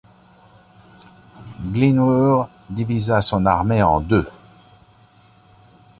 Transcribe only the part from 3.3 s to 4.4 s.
armée en deux.